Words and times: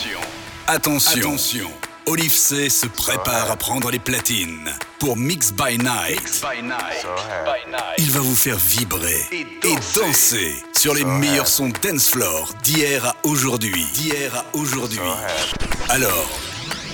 Attention. 0.00 0.20
Attention. 0.66 1.20
Attention. 1.20 1.70
Olive 2.06 2.32
C 2.32 2.70
se 2.70 2.86
prépare 2.86 3.50
à 3.50 3.56
prendre 3.56 3.90
les 3.90 3.98
platines 3.98 4.72
pour 4.98 5.18
Mix 5.18 5.52
by 5.52 5.76
Night. 5.76 6.42
Il 7.98 8.10
va 8.10 8.20
vous 8.20 8.34
faire 8.34 8.56
vibrer 8.56 9.26
et 9.30 9.76
danser, 9.94 10.54
sur 10.74 10.94
les 10.94 11.04
meilleurs 11.04 11.48
sons 11.48 11.70
dance 11.82 12.08
floor 12.08 12.54
d'hier 12.62 13.04
à 13.04 13.16
aujourd'hui. 13.24 13.84
D'hier 13.92 14.34
à 14.34 14.44
aujourd'hui. 14.56 15.00
Alors, 15.90 16.30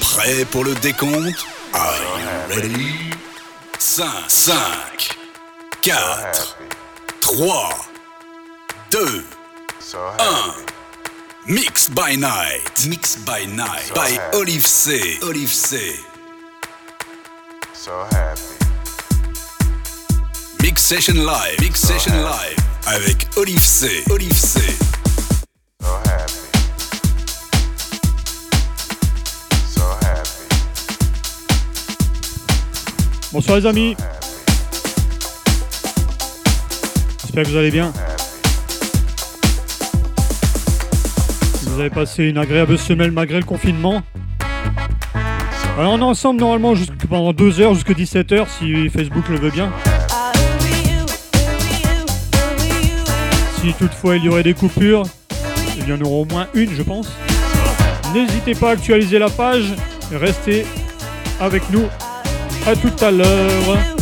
prêt 0.00 0.44
pour 0.46 0.64
le 0.64 0.74
décompte? 0.74 1.46
Are 1.74 1.96
you 2.50 2.56
ready? 2.56 3.10
5, 3.78 4.06
5, 4.26 4.56
4, 5.82 6.58
3, 7.20 7.70
2, 8.90 9.24
1. 10.18 10.75
Mix 11.48 11.88
by 11.88 12.16
Night. 12.16 12.88
Mix 12.88 13.14
by 13.24 13.44
Night. 13.44 13.92
by 13.94 14.18
Olive 14.34 14.66
C. 14.66 15.16
Olive 15.22 15.48
C. 15.48 15.94
So 17.72 17.92
happy. 18.10 18.42
Mix 20.60 20.82
Session 20.82 21.24
Live. 21.24 21.60
Mix 21.60 21.78
Session 21.78 22.14
Live. 22.20 22.56
Avec 22.88 23.28
Olive 23.36 23.62
C. 23.62 24.02
Olive 24.10 24.36
C. 24.36 24.60
So 25.80 25.86
happy. 25.86 26.32
So 29.68 29.82
happy. 30.02 30.48
Bonsoir 33.32 33.58
les 33.58 33.66
amis. 33.66 33.96
J'espère 37.22 37.44
que 37.44 37.50
vous 37.50 37.56
allez 37.56 37.70
bien. 37.70 37.92
Vous 41.76 41.82
avez 41.82 41.90
passé 41.90 42.24
une 42.24 42.38
agréable 42.38 42.78
semaine 42.78 43.10
malgré 43.10 43.38
le 43.38 43.44
confinement. 43.44 44.00
Alors 45.76 45.92
on 45.92 45.98
est 45.98 46.04
ensemble 46.04 46.40
normalement 46.40 46.72
pendant 47.10 47.34
2 47.34 47.60
heures 47.60 47.74
jusqu'à 47.74 47.92
17h 47.92 48.46
si 48.48 48.88
Facebook 48.88 49.28
le 49.28 49.36
veut 49.36 49.50
bien. 49.50 49.70
Si 53.60 53.74
toutefois 53.74 54.16
il 54.16 54.24
y 54.24 54.28
aurait 54.30 54.42
des 54.42 54.54
coupures, 54.54 55.02
il 55.76 55.86
y 55.86 55.92
en 55.92 56.00
aura 56.00 56.14
au 56.14 56.24
moins 56.24 56.46
une 56.54 56.74
je 56.74 56.82
pense. 56.82 57.10
N'hésitez 58.14 58.54
pas 58.54 58.70
à 58.70 58.72
actualiser 58.72 59.18
la 59.18 59.28
page 59.28 59.66
et 60.10 60.16
restez 60.16 60.64
avec 61.42 61.62
nous. 61.70 61.84
À 62.66 62.74
tout 62.74 63.04
à 63.04 63.10
l'heure. 63.10 63.95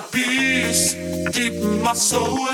got 0.00 0.12
peace 0.12 0.92
deep 1.32 1.54
in 1.54 1.80
my 1.82 1.94
soul. 1.94 2.48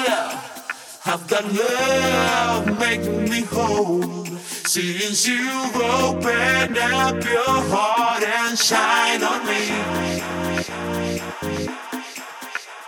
I've 1.04 1.26
got 1.26 1.44
love 1.52 2.78
making 2.78 3.24
me 3.28 3.40
whole. 3.42 4.24
Since 4.72 5.26
you 5.26 5.50
opened 5.74 6.78
up 6.78 7.24
your 7.24 7.56
heart 7.72 8.22
and 8.22 8.56
shine 8.56 9.22
on 9.24 9.40
me. 9.50 9.62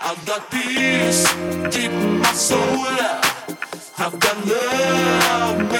I've 0.01 0.25
got 0.25 0.49
peace 0.51 1.25
deep 1.75 1.91
in 1.91 2.19
my 2.19 2.33
soul. 2.33 2.87
I've 3.99 4.19
got 4.21 4.47
love. 4.47 5.74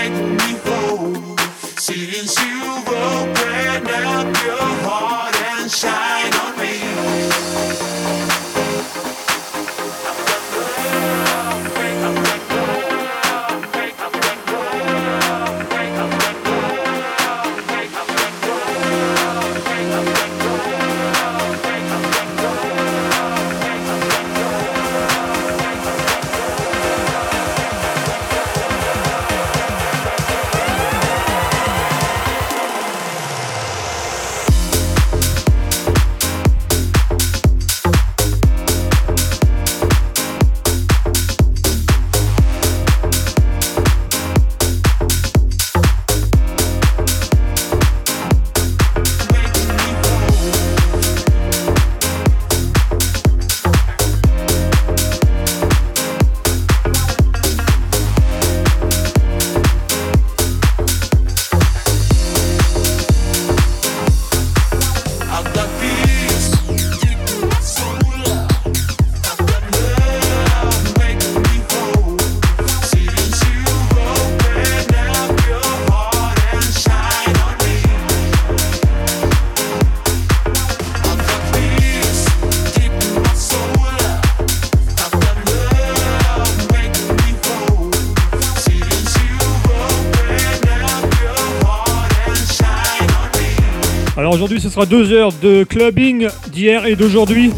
Ce 94.65 94.71
sera 94.71 94.87
deux 94.87 95.13
heures 95.13 95.33
de 95.43 95.63
clubbing 95.63 96.27
d'hier 96.51 96.87
et 96.87 96.97
d'aujourd'hui, 96.97 97.51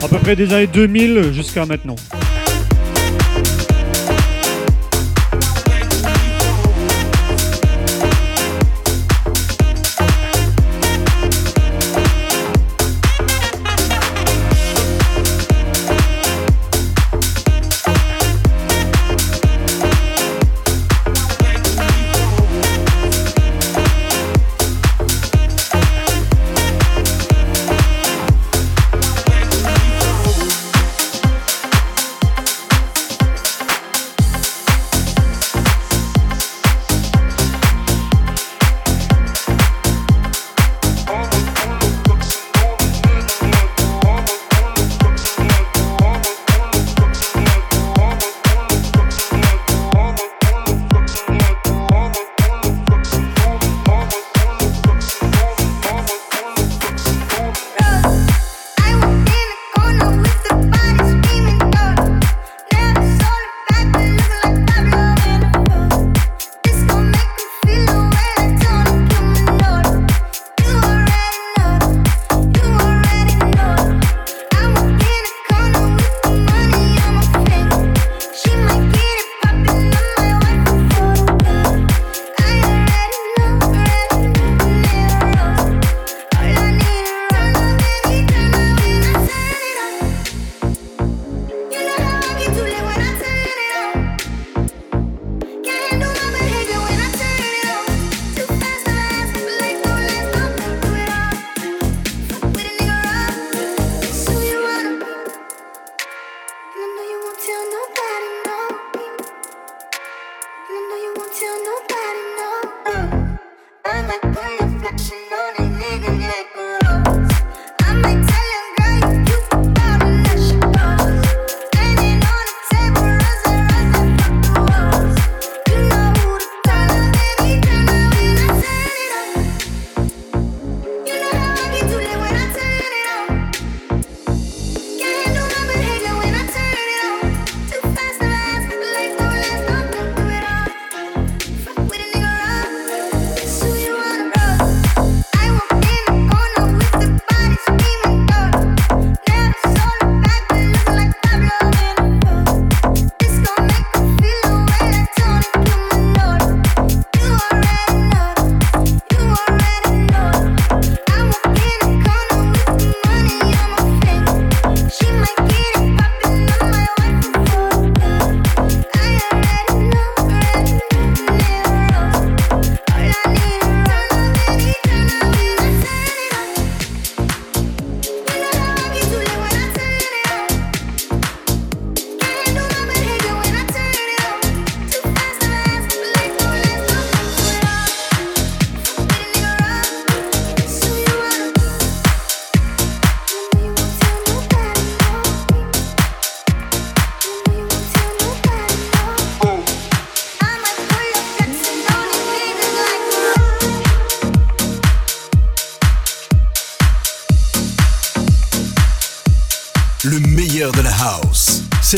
à 0.00 0.06
peu 0.06 0.18
près 0.18 0.36
des 0.36 0.52
années 0.52 0.68
2000 0.68 1.32
jusqu'à 1.32 1.66
maintenant. 1.66 1.96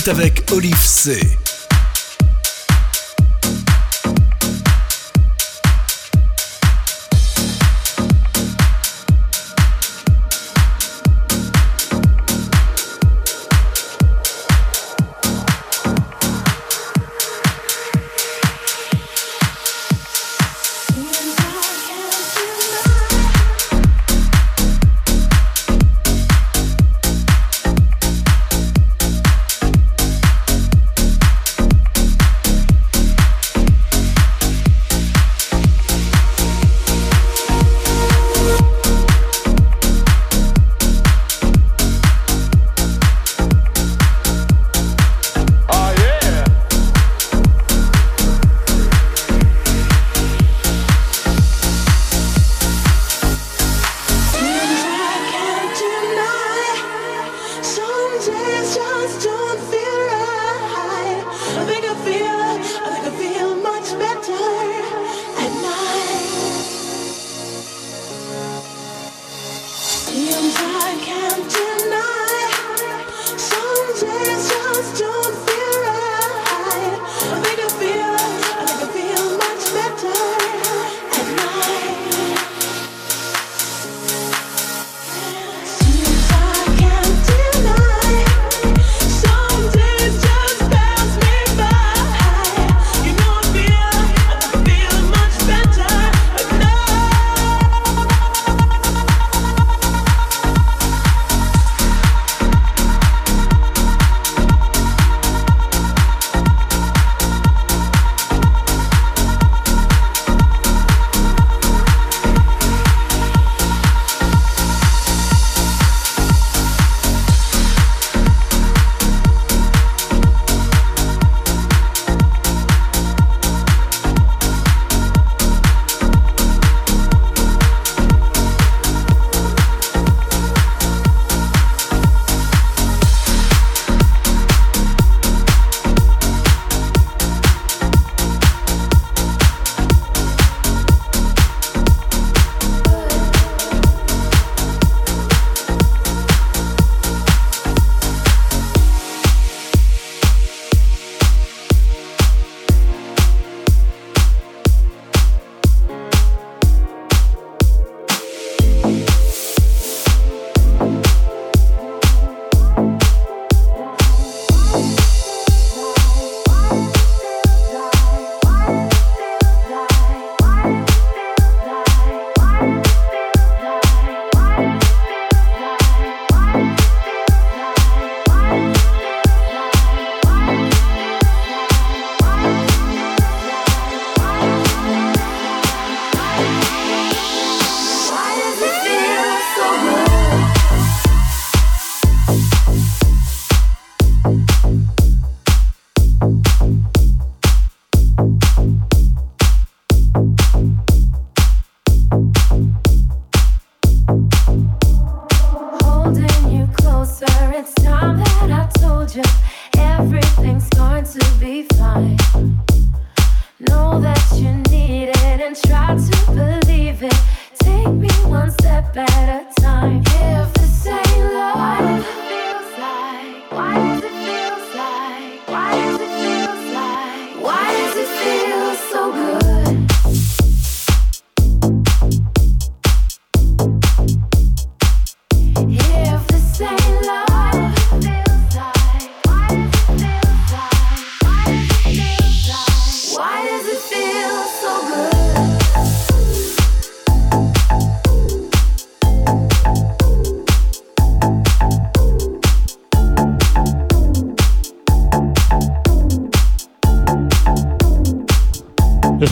Avec 0.08 0.50
Olive 0.52 0.76
C. 0.76 1.41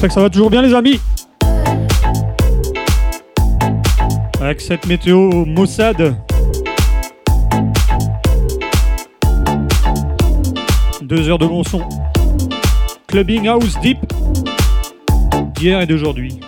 J'espère 0.00 0.08
que 0.08 0.14
ça 0.14 0.22
va 0.22 0.30
toujours 0.30 0.48
bien 0.48 0.62
les 0.62 0.72
amis. 0.72 0.98
Avec 4.40 4.62
cette 4.62 4.86
météo 4.86 5.44
maussade. 5.44 6.16
Deux 11.02 11.28
heures 11.28 11.36
de 11.36 11.44
bon 11.44 11.62
son. 11.64 11.86
Clubbing 13.08 13.46
House 13.46 13.78
Deep. 13.82 13.98
D'hier 15.56 15.82
et 15.82 15.86
d'aujourd'hui. 15.86 16.40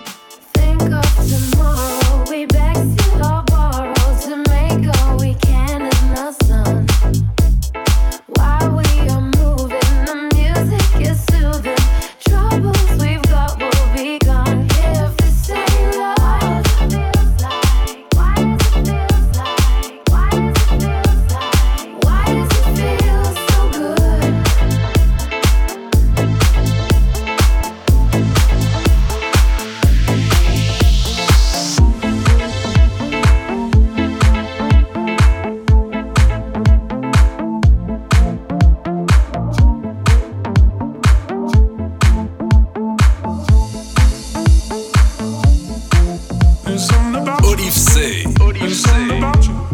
Olivsey. 47.52 48.24
Olivsey. 48.40 49.71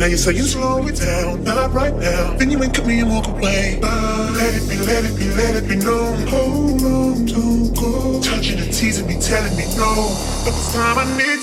Now 0.00 0.06
you 0.06 0.16
say 0.16 0.32
you 0.32 0.44
slow 0.44 0.86
it 0.86 0.96
down, 0.96 1.44
not 1.44 1.74
right 1.74 1.94
now. 1.94 2.32
Then 2.38 2.50
you 2.50 2.62
ain't 2.62 2.78
at 2.78 2.86
me 2.86 3.00
and 3.00 3.10
walk 3.10 3.28
away. 3.28 3.76
But 3.82 4.32
let 4.32 4.54
it 4.54 4.66
be, 4.66 4.78
let 4.78 5.04
it 5.04 5.14
be, 5.14 5.28
let 5.36 5.56
it 5.56 5.68
be 5.68 5.76
known. 5.76 6.26
Hold 6.26 6.80
on, 6.80 7.26
don't 7.26 7.68
go. 7.76 8.18
Touching 8.22 8.60
and 8.60 8.72
teasing 8.72 9.06
me, 9.06 9.20
telling 9.20 9.54
me 9.58 9.64
no. 9.76 10.16
But 10.42 10.56
this 10.56 10.72
time 10.72 10.96
I 10.96 11.04
need 11.20 11.39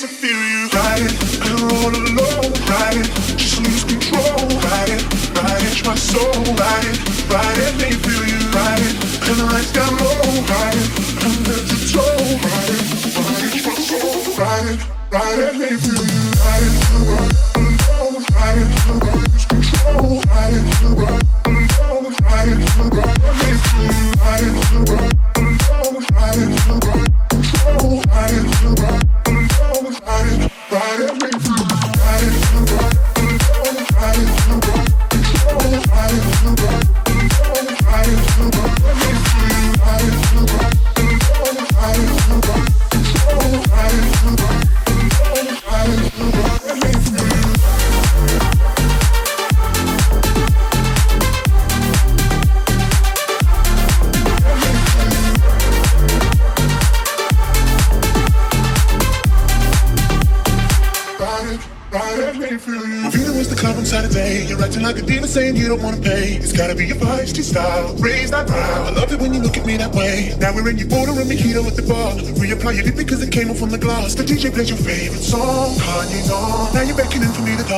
You 72.73 72.83
did 72.83 72.97
because 72.97 73.23
it 73.23 73.31
came 73.31 73.49
off 73.49 73.61
on 73.63 73.69
the 73.69 73.77
glass. 73.77 74.13
The 74.13 74.23
DJ 74.23 74.53
plays 74.53 74.69
your 74.69 74.77
favorite 74.77 75.23
song, 75.23 75.75
Kanye's 75.75 76.29
on. 76.29 76.73
Now 76.73 76.81
you're 76.81 76.97
beckoning 76.97 77.31
for 77.31 77.41
me 77.41 77.55
to 77.55 77.63
come. 77.63 77.76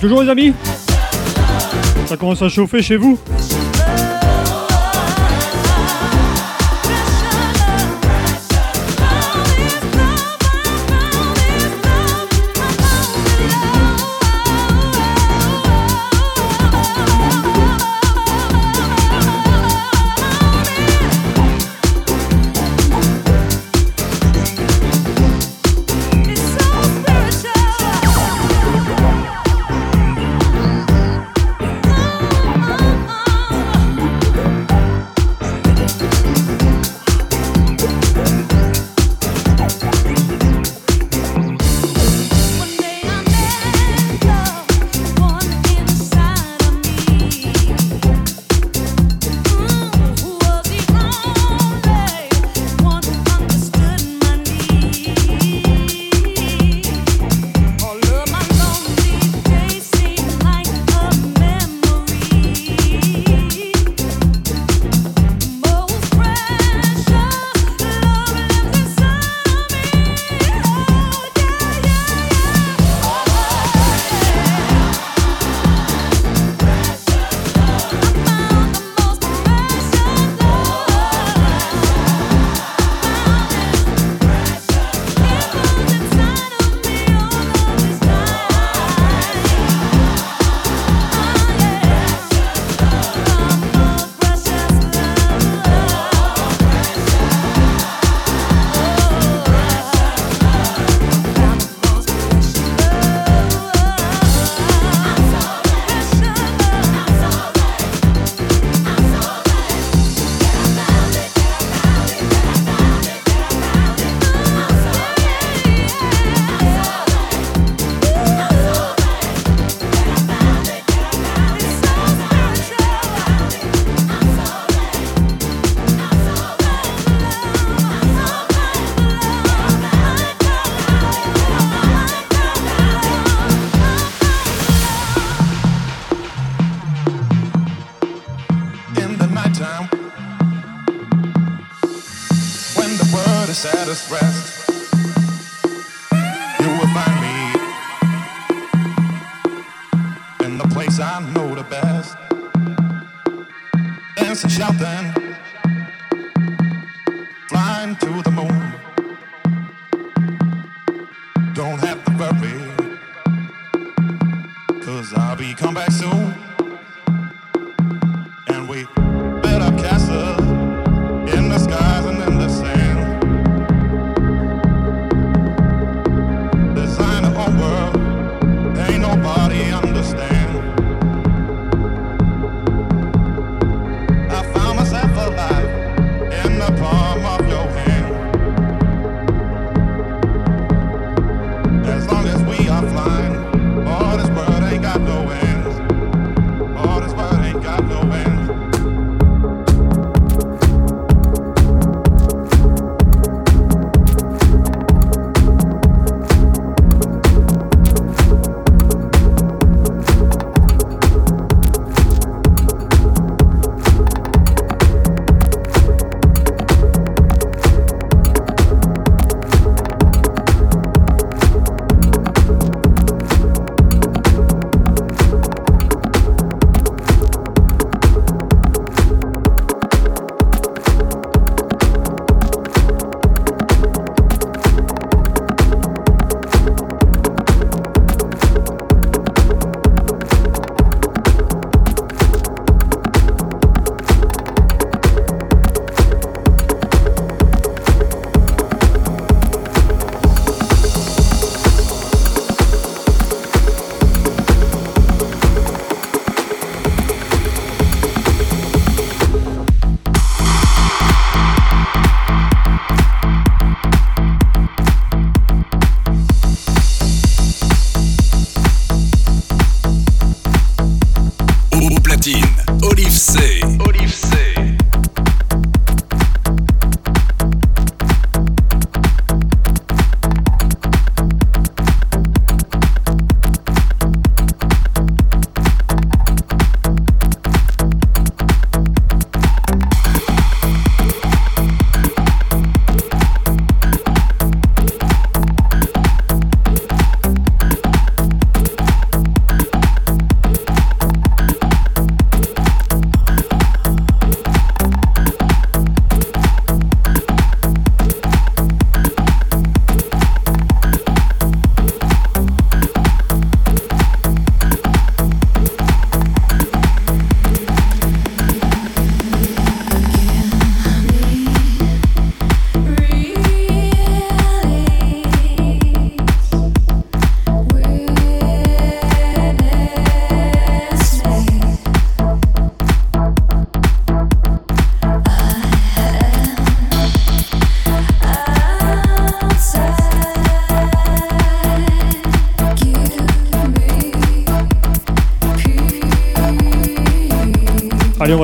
Toujours 0.00 0.22
les 0.22 0.28
amis? 0.28 0.52
Ça 2.06 2.16
commence 2.16 2.40
à 2.40 2.48
chauffer 2.48 2.82
chez 2.82 2.96
vous? 2.96 3.18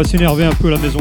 S'énerver 0.08 0.44
un 0.44 0.54
peu 0.54 0.70
la 0.70 0.78
maison. 0.78 1.00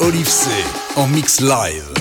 Olive 0.00 0.28
C 0.28 0.50
en 0.96 1.06
mix 1.08 1.40
live. 1.40 1.95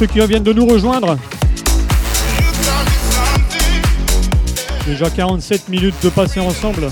ceux 0.00 0.06
qui 0.06 0.18
viennent 0.26 0.42
de 0.42 0.54
nous 0.54 0.64
rejoindre. 0.64 1.18
Déjà 4.86 5.10
47 5.10 5.68
minutes 5.68 5.94
de 6.02 6.08
passer 6.08 6.40
ensemble. 6.40 6.88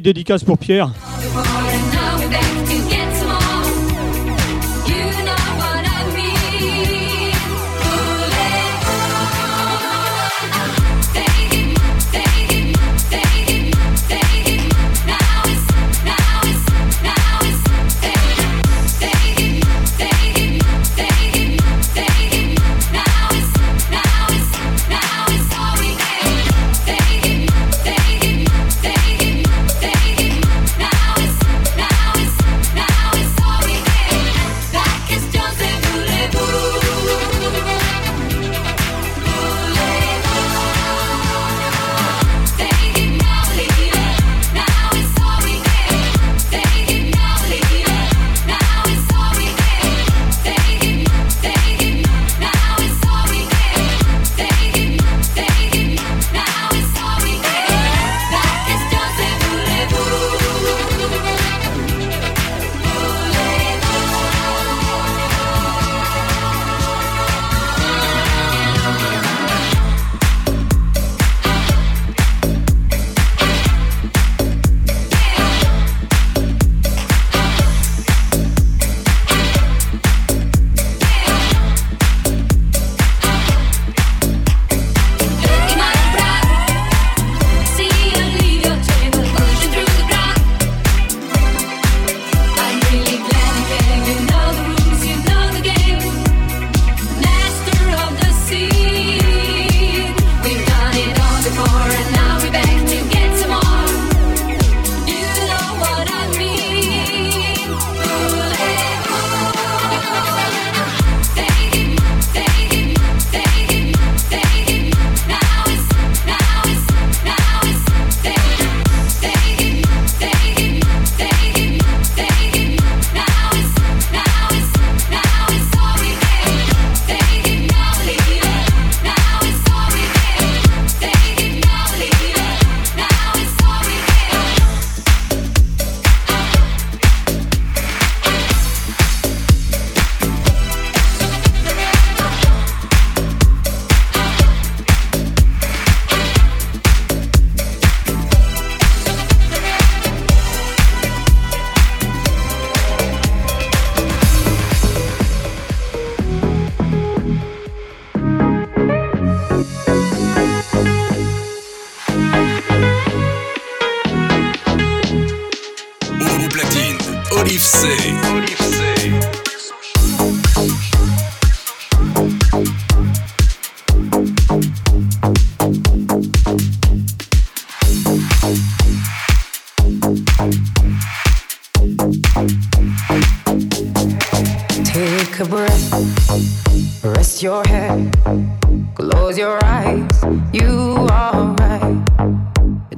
Dédicace 0.00 0.44
pour 0.44 0.58
Pierre. 0.58 0.90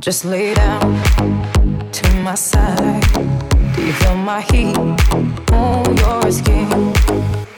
Just 0.06 0.24
lay 0.24 0.54
down 0.54 1.02
to 1.90 2.14
my 2.22 2.36
side. 2.36 3.02
Do 3.74 3.84
you 3.84 3.92
feel 3.92 4.14
my 4.14 4.40
heat 4.40 4.76
on 5.50 5.96
your 5.96 6.30
skin? 6.30 6.92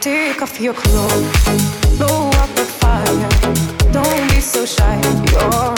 Take 0.01 0.41
off 0.41 0.59
your 0.59 0.73
clothes, 0.73 1.99
blow 1.99 2.31
up 2.31 2.49
the 2.57 2.65
fire. 2.65 3.93
Don't 3.93 4.31
be 4.31 4.41
so 4.41 4.65
shy. 4.65 4.99
You're 5.31 5.78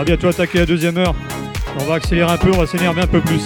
va 0.00 0.04
bientôt 0.04 0.28
attaquer 0.28 0.60
la 0.60 0.66
deuxième 0.66 0.96
heure. 0.96 1.14
On 1.78 1.84
va 1.84 1.96
accélérer 1.96 2.30
un 2.30 2.38
peu, 2.38 2.50
on 2.54 2.56
va 2.56 2.66
s'énerver 2.66 3.02
un 3.02 3.06
peu 3.06 3.20
plus. 3.20 3.42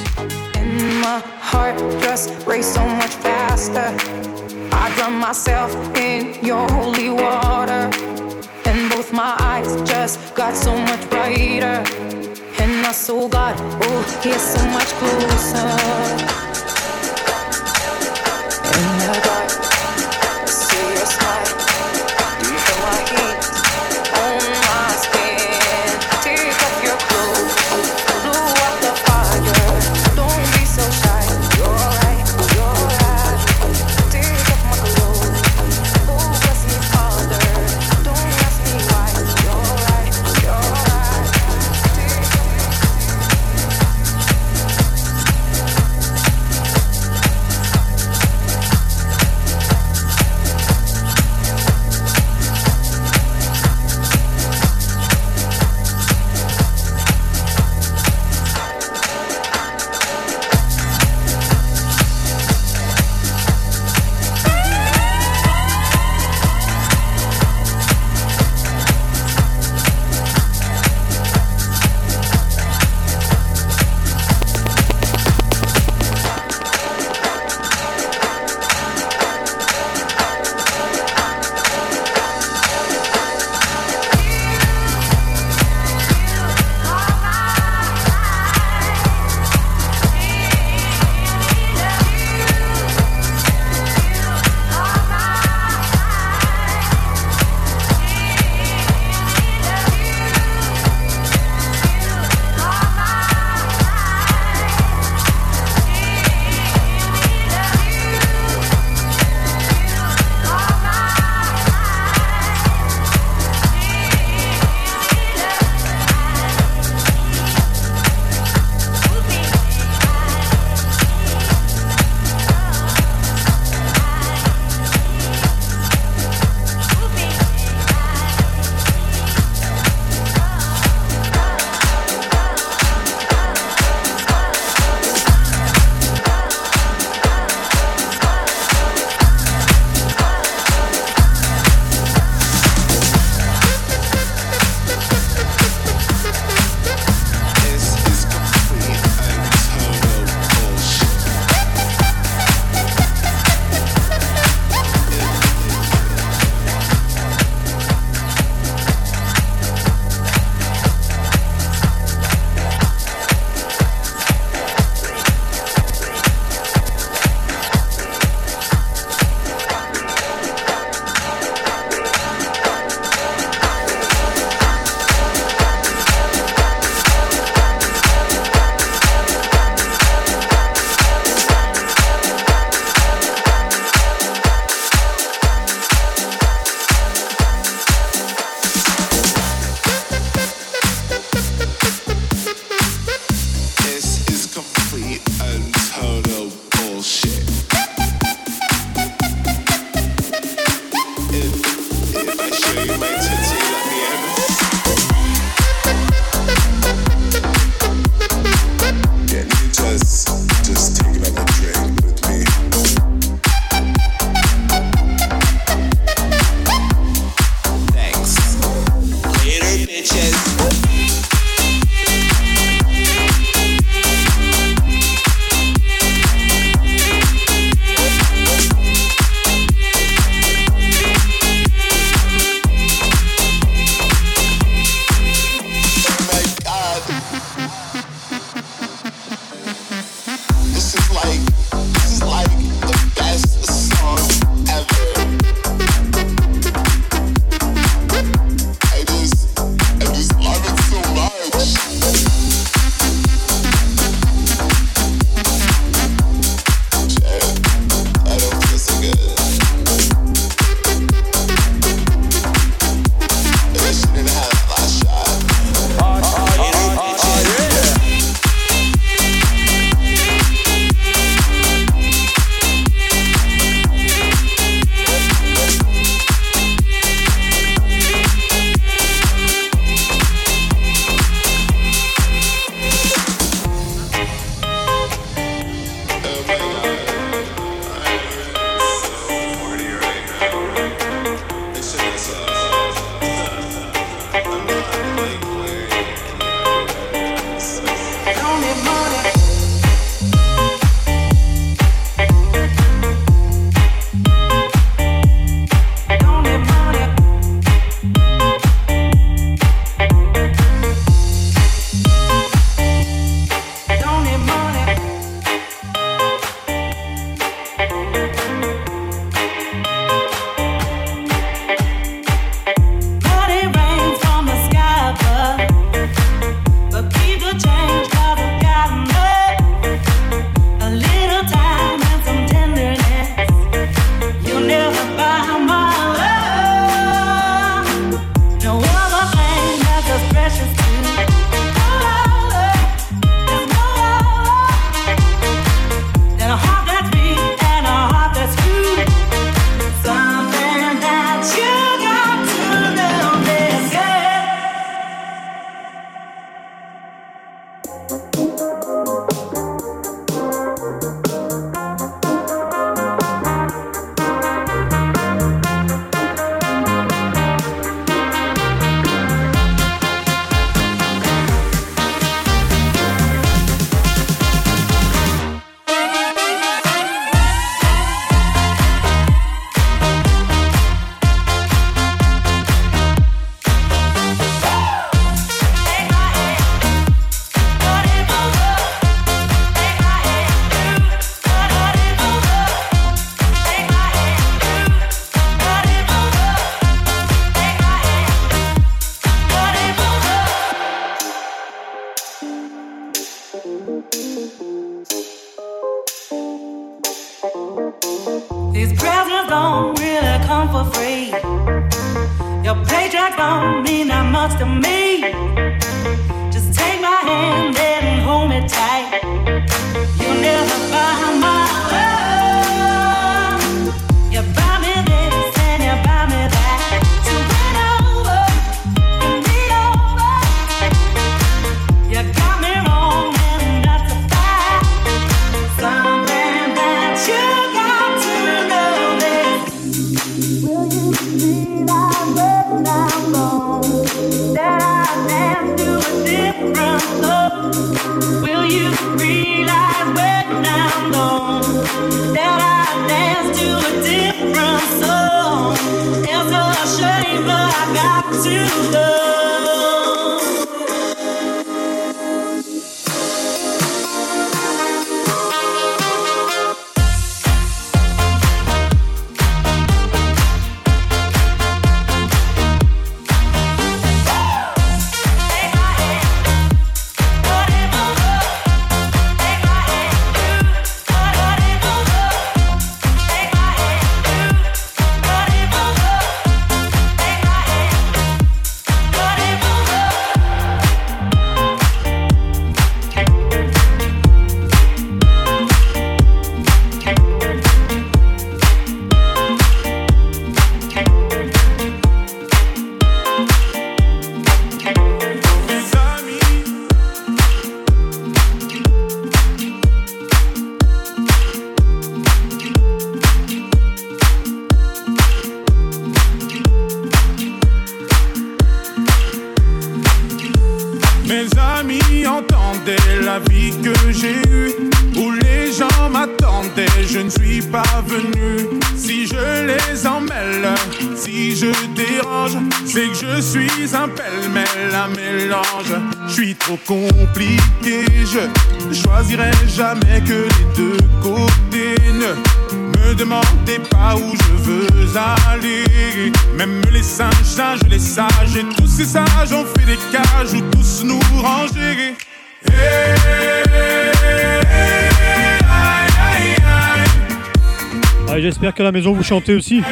Maison 559.05 559.13
vous 559.13 559.23
chantez 559.23 559.55
aussi. 559.55 559.83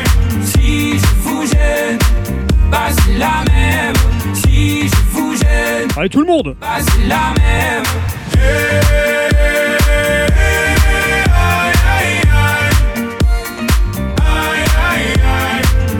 Si 0.42 0.98
je 0.98 1.06
vous 1.20 1.42
gêne, 1.46 1.98
bah 2.70 2.88
c'est 2.90 3.18
la 3.18 3.44
même. 3.52 3.94
Si 4.32 4.88
je 4.88 4.96
vous 5.10 5.36
gêne, 5.36 5.88
Allez 5.96 6.08
tout 6.08 6.20
le 6.20 6.26
monde 6.26 6.56
bah 6.58 6.78
c'est 6.80 7.06
la 7.06 7.34
même. 7.38 7.84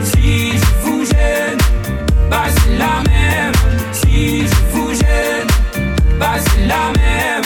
Si 0.03 0.51
je 0.57 0.81
vous 0.81 1.05
gêne, 1.05 1.57
c'est 2.49 2.77
la 2.77 3.03
même. 3.11 3.53
Si 3.91 4.47
je 4.47 4.55
vous 4.71 4.91
gêne, 4.91 5.47
c'est 6.39 6.65
la 6.65 6.91
même. 6.97 7.43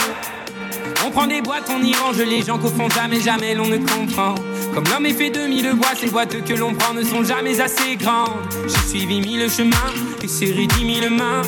On 1.04 1.10
prend 1.10 1.26
des 1.26 1.42
boîtes, 1.42 1.70
on 1.70 1.82
y 1.82 1.94
range 1.94 2.18
les 2.18 2.42
gens 2.42 2.56
qu'au 2.56 2.68
fond 2.68 2.88
jamais, 2.88 3.20
jamais 3.20 3.54
l'on 3.54 3.66
ne 3.66 3.76
comprend. 3.76 4.34
Comme 4.78 4.92
l'homme 4.92 5.06
est 5.06 5.12
fait 5.12 5.30
de 5.30 5.40
mille 5.40 5.72
boîtes, 5.74 5.98
ces 6.00 6.08
boîtes 6.08 6.44
que 6.44 6.54
l'on 6.54 6.72
prend 6.72 6.94
ne 6.94 7.02
sont 7.02 7.24
jamais 7.24 7.60
assez 7.60 7.96
grandes. 7.96 8.38
J'ai 8.64 8.88
suivi 8.88 9.20
mille 9.20 9.50
chemins 9.50 9.74
et 10.22 10.28
serré 10.28 10.68
dix 10.68 10.84
mille 10.84 11.10
mains. 11.10 11.42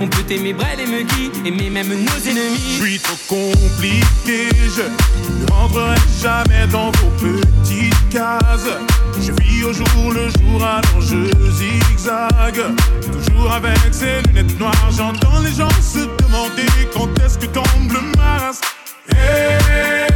On 0.00 0.08
peut 0.08 0.24
aimer 0.34 0.52
Brel 0.52 0.80
et 0.80 0.86
Muggy, 0.86 1.30
aimer 1.44 1.70
même 1.70 1.86
nos 1.86 2.28
ennemis. 2.28 2.80
Je 2.80 2.84
suis 2.84 2.98
trop 2.98 3.16
compliqué, 3.28 4.48
je 4.74 4.82
ne 4.82 5.52
rentrerai 5.52 5.94
jamais 6.20 6.66
dans 6.72 6.90
vos 6.90 7.10
petites 7.20 8.08
cases. 8.10 8.74
Je 9.20 9.30
vis 9.40 9.62
au 9.62 9.72
jour 9.72 10.12
le 10.12 10.28
jour, 10.28 10.64
alors 10.64 11.00
je 11.00 11.30
zigzag. 11.52 12.60
Toujours 13.02 13.52
avec 13.52 13.78
ces 13.92 14.20
lunettes 14.26 14.58
noires, 14.58 14.90
j'entends 14.90 15.38
les 15.44 15.54
gens 15.54 15.70
se 15.80 16.00
demander 16.00 16.66
quand 16.92 17.08
est-ce 17.24 17.38
que 17.38 17.46
tombe 17.46 17.92
le 17.92 18.00
masque. 18.18 18.64
Eh, 19.12 20.15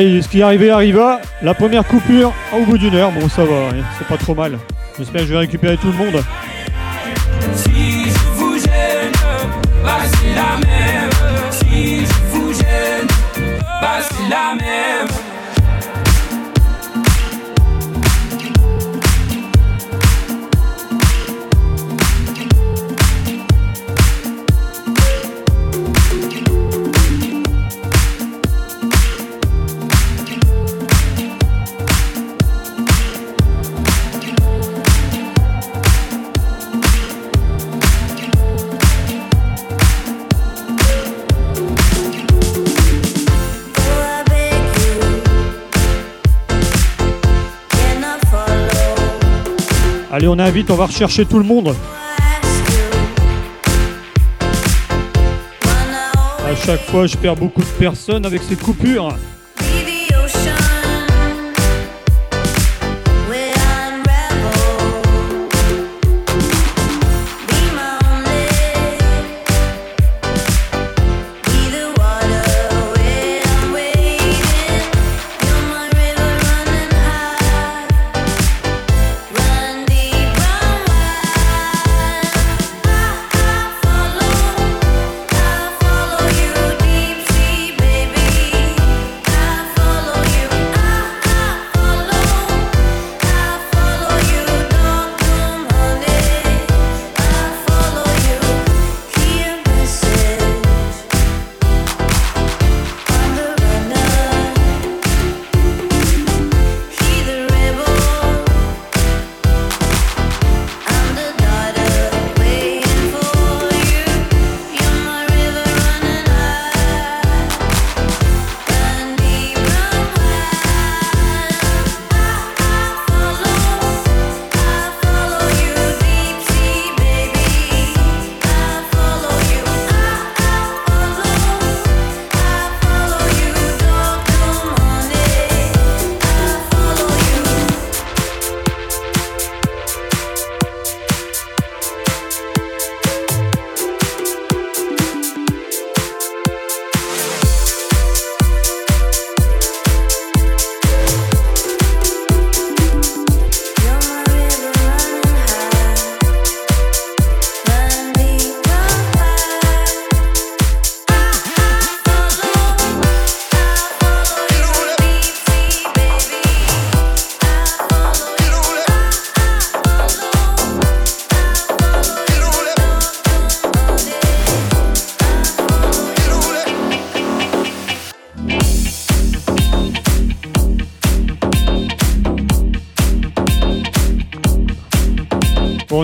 ce 0.00 0.28
qui 0.28 0.40
est 0.40 0.42
arrivé 0.42 0.70
arriva. 0.70 1.20
La 1.42 1.54
première 1.54 1.84
coupure 1.86 2.32
au 2.52 2.64
bout 2.64 2.78
d'une 2.78 2.94
heure. 2.94 3.10
Bon 3.12 3.28
ça 3.28 3.44
va, 3.44 3.54
hein, 3.54 3.84
c'est 3.98 4.06
pas 4.06 4.16
trop 4.16 4.34
mal. 4.34 4.58
J'espère 4.98 5.22
que 5.22 5.26
je 5.26 5.32
vais 5.32 5.38
récupérer 5.38 5.76
tout 5.76 5.88
le 5.88 5.96
monde. 5.96 6.22
Allez, 50.22 50.28
on 50.28 50.38
invite, 50.38 50.70
on 50.70 50.76
va 50.76 50.86
rechercher 50.86 51.26
tout 51.26 51.38
le 51.38 51.44
monde. 51.44 51.74
À 56.46 56.54
chaque 56.64 56.82
fois, 56.82 57.08
je 57.08 57.16
perds 57.16 57.34
beaucoup 57.34 57.62
de 57.62 57.66
personnes 57.66 58.24
avec 58.24 58.40
ces 58.44 58.54
coupures. 58.54 59.16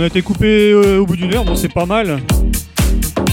Été 0.09 0.23
coupé 0.23 0.71
euh, 0.71 1.01
au 1.01 1.07
bout 1.07 1.17
d'une 1.17 1.35
heure, 1.35 1.45
bon 1.45 1.55
c'est 1.55 1.73
pas 1.73 1.85
mal. 1.85 2.23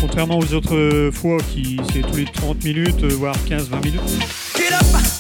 Contrairement 0.02 0.38
aux 0.38 0.54
autres 0.54 0.76
euh, 0.76 1.10
fois 1.10 1.38
qui 1.54 1.80
c'est 1.94 2.02
tous 2.02 2.18
les 2.18 2.26
30 2.26 2.66
minutes, 2.66 3.02
euh, 3.04 3.14
voire 3.14 3.36
15-20 3.50 3.86
minutes. 3.86 4.02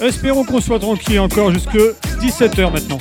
Espérons 0.02 0.44
qu'on 0.44 0.60
soit 0.60 0.80
tranquille 0.80 1.18
encore 1.22 1.53
jusque 1.53 1.77
17h 2.22 2.73
maintenant. 2.73 2.98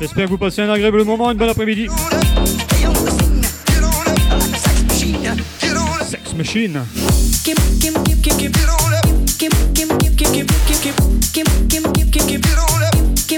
J'espère 0.00 0.24
que 0.24 0.30
vous 0.30 0.38
passez 0.38 0.62
un 0.62 0.70
agréable 0.70 1.04
moment, 1.04 1.30
une 1.30 1.38
bonne 1.38 1.50
après-midi. 1.50 1.86
Sex 6.10 6.34
Machine. 6.36 6.80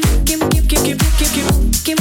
give, 0.00 0.24
keep, 0.24 0.50
give, 0.50 0.68
keep, 0.68 0.68
give, 0.68 0.98
keep, 0.98 1.18
give, 1.18 1.34
give, 1.34 1.84
give, 1.84 1.97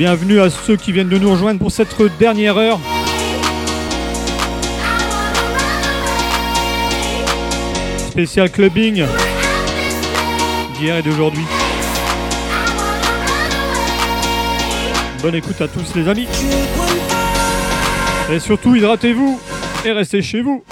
Bienvenue 0.00 0.40
à 0.40 0.48
ceux 0.48 0.76
qui 0.76 0.92
viennent 0.92 1.10
de 1.10 1.18
nous 1.18 1.30
rejoindre 1.30 1.60
pour 1.60 1.70
cette 1.70 1.94
dernière 2.18 2.56
heure. 2.56 2.80
Spécial 8.08 8.50
clubbing 8.50 9.04
d'hier 10.78 10.96
et 10.96 11.02
d'aujourd'hui. 11.02 11.44
Bonne 15.20 15.34
écoute 15.34 15.60
à 15.60 15.68
tous 15.68 15.94
les 15.94 16.08
amis. 16.08 16.28
Et 18.32 18.38
surtout, 18.38 18.74
hydratez-vous 18.74 19.38
et 19.84 19.92
restez 19.92 20.22
chez 20.22 20.40
vous. 20.40 20.64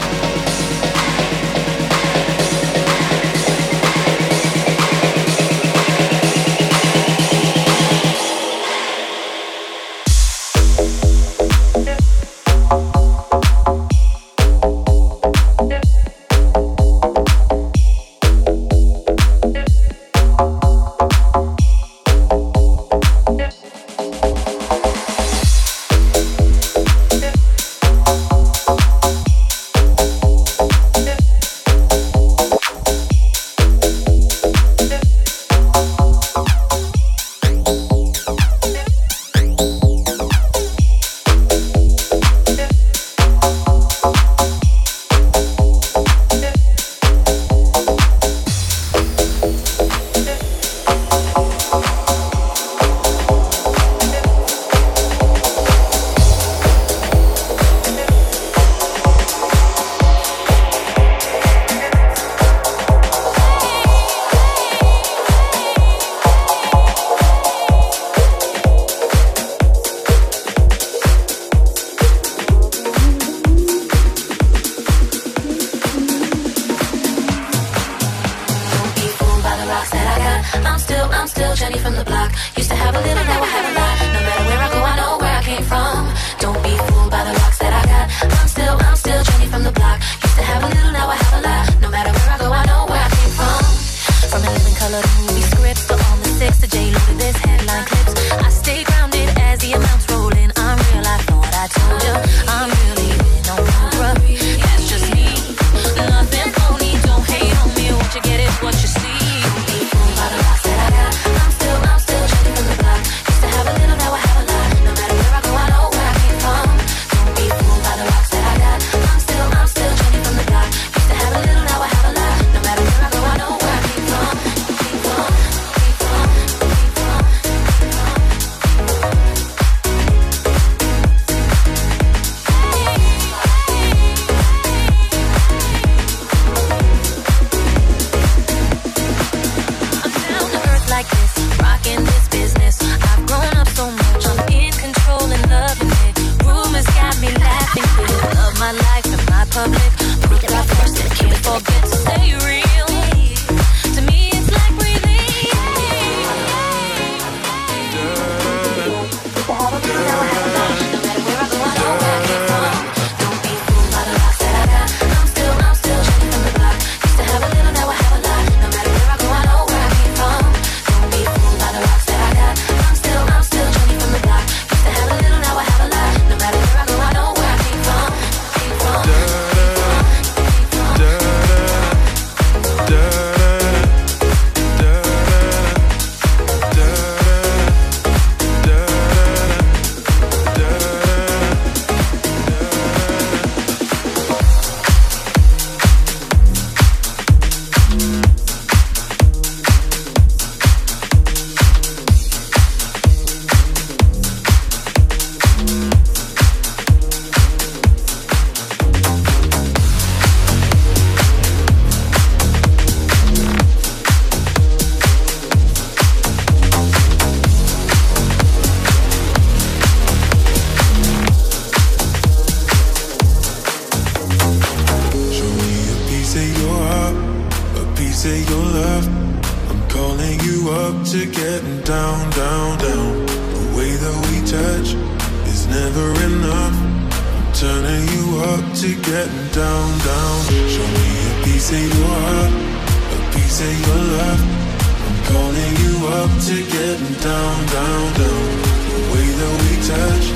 touch 249.86 250.26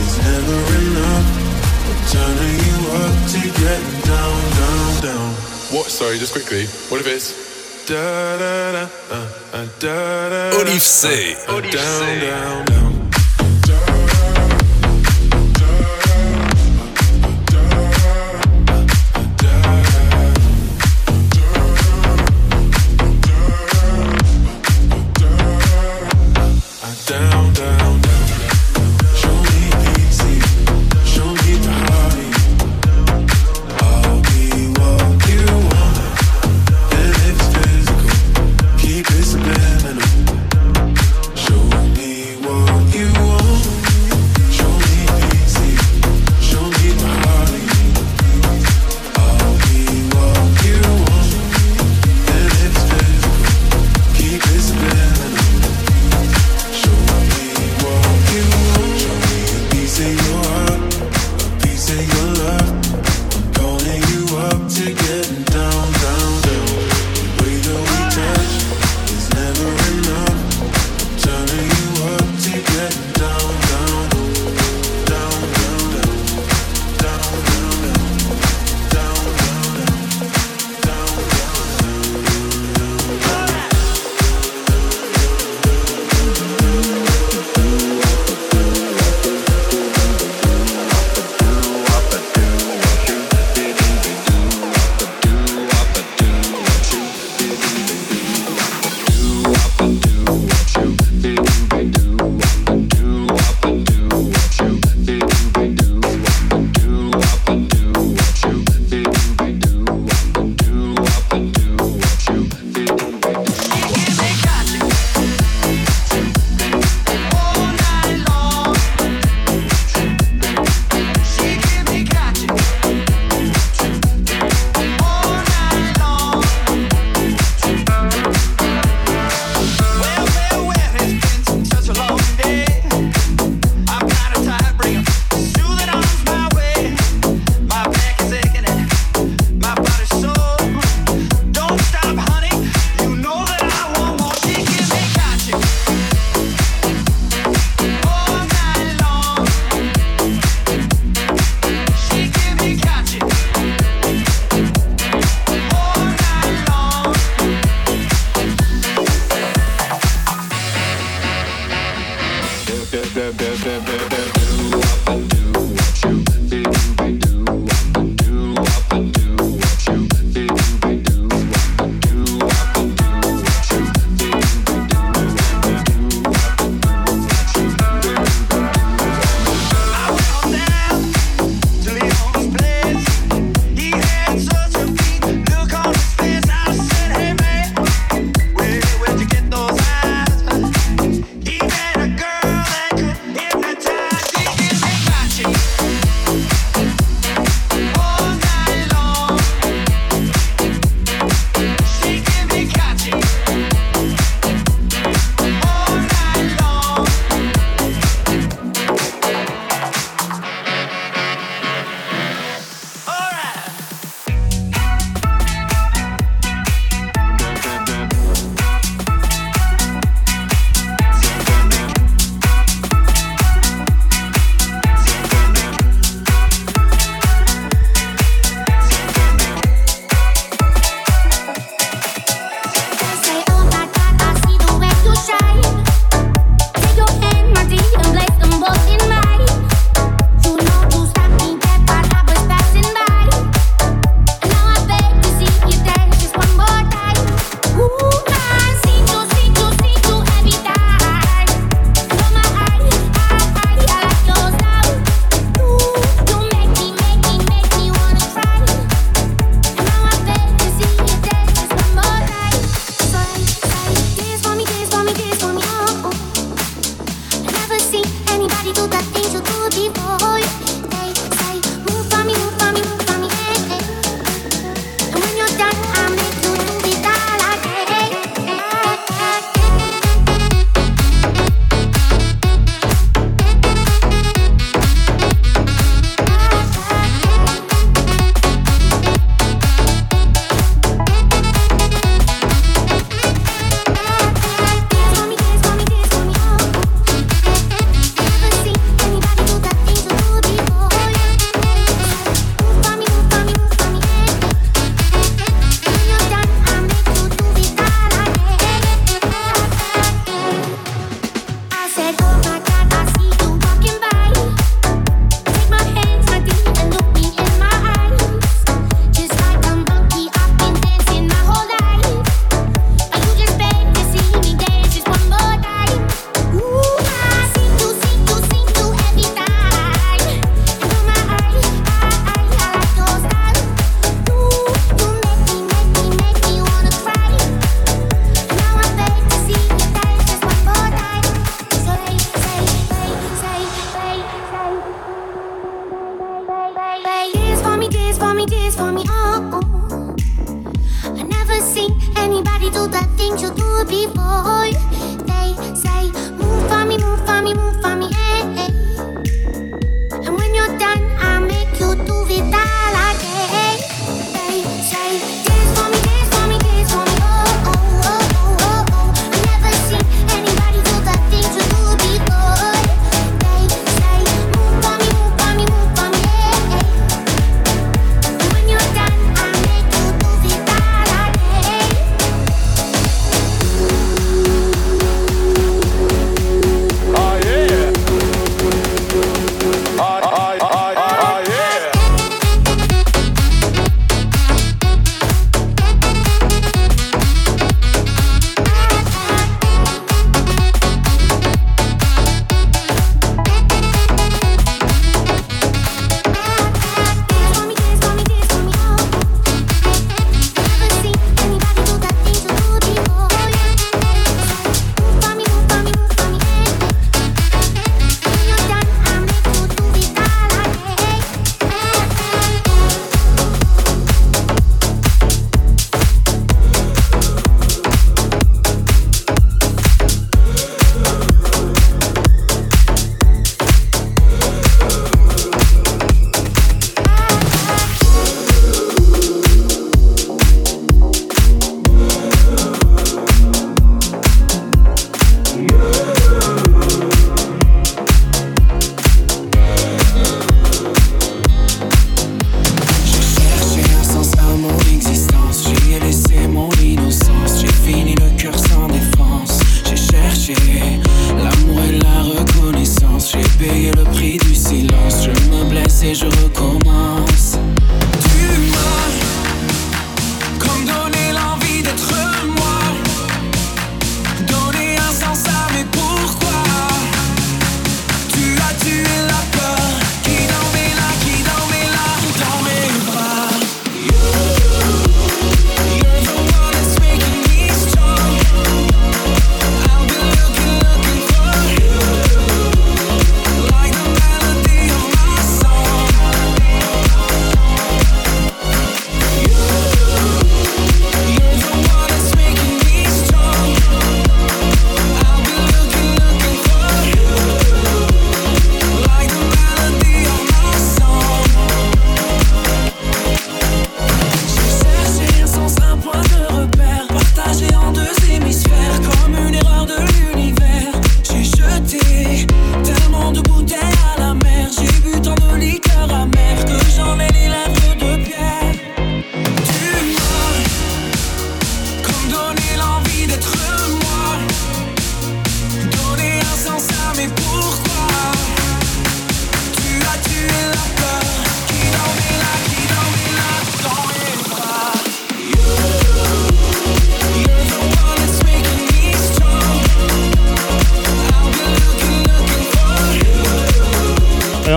is 0.00 0.12
never 0.22 0.58
enough. 0.82 1.26
I'm 1.90 2.00
turning 2.14 2.58
you 2.68 2.78
up 3.02 3.16
to 3.34 3.40
get 3.60 3.82
down, 4.04 4.38
down, 4.60 5.02
down. 5.02 5.30
What? 5.74 5.86
Sorry, 5.86 6.18
just 6.18 6.32
quickly. 6.32 6.66
What 6.90 7.00
if 7.00 7.06
it's 7.06 7.86
da 7.86 8.38
da 8.38 8.72
da 8.72 8.88
uh, 9.10 9.28
uh, 9.52 9.66
da 9.78 10.28
da? 10.30 10.56
What 10.56 10.68
if 10.68 10.76
uh, 10.76 10.78
say? 10.78 11.34
Uh, 11.34 11.54
what? 11.54 11.64
Down, 11.72 12.20
down, 12.20 12.64
down. 12.66 12.93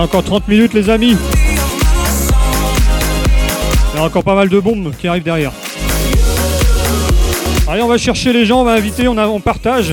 encore 0.08 0.24
30 0.24 0.48
minutes 0.48 0.72
les 0.72 0.88
amis. 0.88 1.18
Il 3.92 3.98
y 3.98 4.00
a 4.00 4.04
encore 4.04 4.24
pas 4.24 4.34
mal 4.34 4.48
de 4.48 4.58
bombes 4.58 4.90
qui 4.98 5.06
arrivent 5.06 5.22
derrière. 5.22 5.52
Allez, 7.68 7.82
on 7.82 7.88
va 7.88 7.98
chercher 7.98 8.32
les 8.32 8.46
gens, 8.46 8.62
on 8.62 8.64
va 8.64 8.72
inviter, 8.72 9.06
on, 9.06 9.18
a, 9.18 9.26
on 9.26 9.38
partage. 9.38 9.92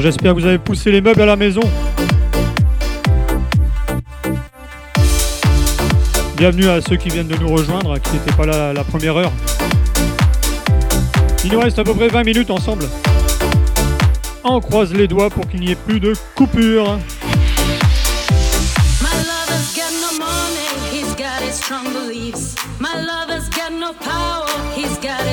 J'espère 0.00 0.34
que 0.34 0.40
vous 0.40 0.46
avez 0.46 0.58
poussé 0.58 0.92
les 0.92 1.00
meubles 1.00 1.22
à 1.22 1.26
la 1.26 1.34
maison. 1.34 1.60
Bienvenue 6.36 6.68
à 6.68 6.80
ceux 6.80 6.96
qui 6.96 7.08
viennent 7.08 7.26
de 7.26 7.36
nous 7.36 7.48
rejoindre, 7.48 7.98
qui 7.98 8.12
n'étaient 8.12 8.36
pas 8.36 8.46
là 8.46 8.72
la 8.72 8.84
première 8.84 9.16
heure. 9.16 9.32
Il 11.44 11.52
nous 11.52 11.58
reste 11.58 11.80
à 11.80 11.84
peu 11.84 11.94
près 11.94 12.08
20 12.08 12.22
minutes 12.22 12.50
ensemble. 12.50 12.84
On 14.44 14.60
croise 14.60 14.92
les 14.94 15.08
doigts 15.08 15.30
pour 15.30 15.48
qu'il 15.48 15.60
n'y 15.60 15.72
ait 15.72 15.76
plus 15.76 15.98
de 15.98 16.12
coupure. 16.36 16.98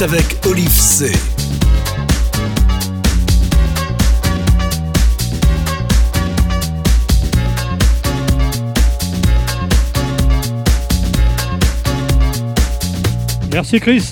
Avec 0.00 0.46
Olive 0.46 0.70
C. 0.70 1.10
Merci 13.50 13.80
Chris. 13.80 14.10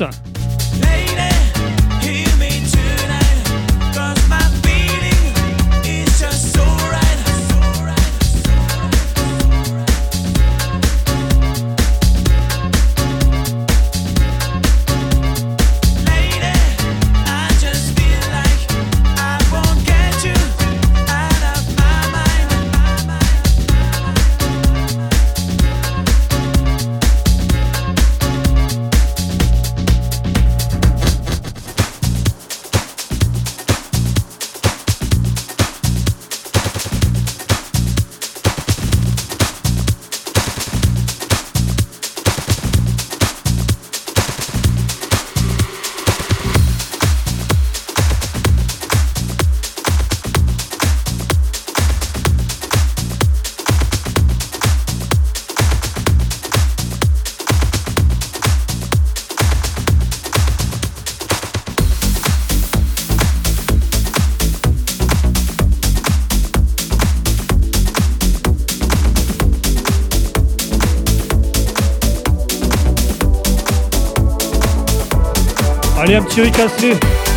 Allez, 76.38 76.52
un 76.60 77.35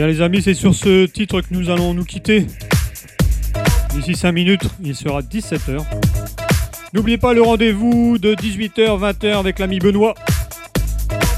Bien 0.00 0.06
les 0.06 0.22
amis, 0.22 0.40
c'est 0.40 0.54
sur 0.54 0.74
ce 0.74 1.04
titre 1.04 1.42
que 1.42 1.48
nous 1.50 1.68
allons 1.68 1.92
nous 1.92 2.06
quitter. 2.06 2.46
D'ici 3.92 4.14
5 4.14 4.32
minutes, 4.32 4.62
il 4.82 4.96
sera 4.96 5.20
17h. 5.20 5.84
N'oubliez 6.94 7.18
pas 7.18 7.34
le 7.34 7.42
rendez-vous 7.42 8.16
de 8.16 8.34
18h-20h 8.34 9.38
avec 9.38 9.58
l'ami 9.58 9.78
Benoît. 9.78 10.14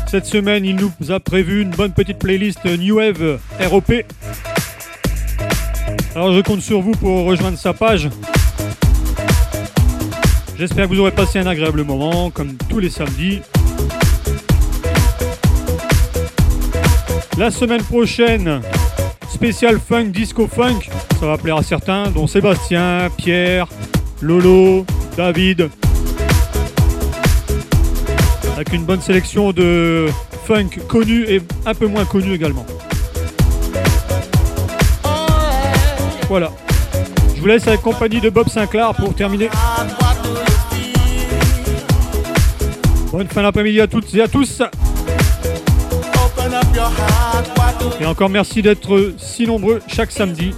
Cette 0.07 0.27
semaine, 0.27 0.65
il 0.65 0.77
nous 0.77 0.93
a 1.11 1.19
prévu 1.19 1.63
une 1.63 1.71
bonne 1.71 1.93
petite 1.93 2.21
playlist 2.21 2.65
New 2.65 2.99
Wave 2.99 3.41
ROP. 3.69 3.93
Alors 6.15 6.33
je 6.33 6.41
compte 6.41 6.61
sur 6.61 6.83
vous 6.83 6.93
pour 6.93 7.25
rejoindre 7.25 7.59
sa 7.59 7.73
page. 7.73 8.11
J'espère 10.57 10.85
que 10.85 10.95
vous 10.95 11.01
aurez 11.01 11.11
passé 11.11 11.41
un 11.41 11.49
agréable 11.49 11.83
moment, 11.83 12.31
comme 12.31 12.57
tous 12.69 12.79
les 12.79 12.91
samedis. 12.91 13.41
La 17.43 17.51
semaine 17.51 17.83
prochaine, 17.83 18.61
spécial 19.29 19.81
funk, 19.81 20.13
disco 20.13 20.47
funk, 20.47 20.89
ça 21.19 21.27
va 21.27 21.37
plaire 21.37 21.57
à 21.57 21.65
certains, 21.65 22.09
dont 22.09 22.29
Sébastien, 22.29 23.09
Pierre, 23.17 23.67
Lolo, 24.21 24.87
David. 25.17 25.69
Avec 28.55 28.73
une 28.73 28.85
bonne 28.85 29.01
sélection 29.01 29.51
de 29.51 30.07
funk 30.47 30.69
connus 30.87 31.25
et 31.27 31.43
un 31.67 31.75
peu 31.75 31.89
moins 31.89 32.05
connus 32.05 32.33
également. 32.33 32.65
Voilà. 36.29 36.53
Je 37.35 37.41
vous 37.41 37.47
laisse 37.49 37.67
avec 37.67 37.83
compagnie 37.83 38.21
de 38.21 38.31
Bob 38.31 38.49
Sinclair 38.49 38.95
pour 38.95 39.17
terminer. 39.17 39.51
Bonne 43.11 43.27
fin 43.27 43.43
d'après-midi 43.43 43.81
à 43.81 43.89
toutes 43.89 44.15
et 44.15 44.23
à 44.23 44.29
tous. 44.29 44.63
Et 48.01 48.07
encore 48.07 48.29
merci 48.29 48.63
d'être 48.63 49.15
si 49.19 49.47
nombreux 49.47 49.81
chaque 49.87 50.11
samedi. 50.11 50.53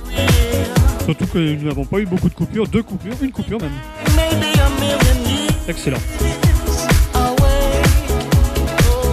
Surtout 1.04 1.26
que 1.26 1.38
nous 1.38 1.68
n'avons 1.68 1.84
pas 1.84 1.98
eu 1.98 2.06
beaucoup 2.06 2.28
de 2.28 2.34
coupures, 2.34 2.66
deux 2.66 2.82
coupures, 2.82 3.16
une 3.20 3.30
coupure 3.30 3.60
même. 3.60 3.70
Excellent. 5.68 5.98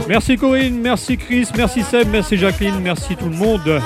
Merci 0.08 0.36
Corinne, 0.38 0.82
merci 0.82 1.18
Chris, 1.18 1.48
merci 1.56 1.84
Seb, 1.84 2.10
merci 2.12 2.38
Jacqueline, 2.38 2.80
merci 2.82 3.16
tout 3.16 3.30
le 3.30 3.36
monde. 3.36 3.82